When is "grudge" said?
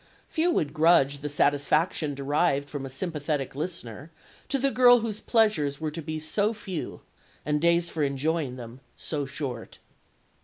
0.73-1.19